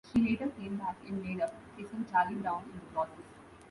She 0.11 0.19
later 0.23 0.47
came 0.47 0.77
back 0.77 0.95
and 1.07 1.23
made 1.23 1.41
up, 1.41 1.53
kissing 1.77 2.07
Charlie 2.09 2.33
Brown 2.33 2.63
in 2.63 2.79
the 2.79 2.85
process. 2.91 3.21